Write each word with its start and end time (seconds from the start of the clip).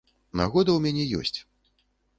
Нагода 0.39 0.69
ў 0.75 0.79
мяне 0.85 1.03
ёсць. 1.21 1.39